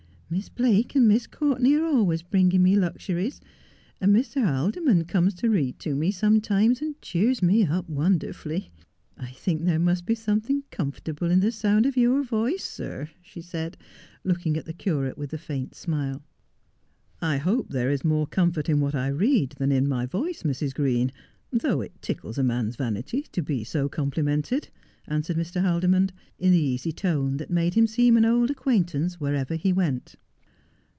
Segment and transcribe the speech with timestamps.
[0.33, 3.41] Miss Blake and Miss Courtenay are always bringing me luxuries;
[3.99, 4.41] and Mr.
[4.41, 8.71] Haldimond comes to read to me sometimes, and cheers me up wonderfully.
[9.17, 13.41] I think there must be something comfortable in the sound of your voice, sir,' she
[13.41, 13.75] said,
[14.23, 16.23] looking at the curate with a faint smile.'
[17.21, 20.73] I hope there is more comfort in what I read than in my voice, Mrs.
[20.73, 21.11] Green,
[21.51, 24.69] though it tickles a man's vanity to be so com plimented,'
[25.07, 25.61] answered Mr.
[25.61, 30.15] Haldimond, in the easy tone that made him seem an old acquaintance wherever he went.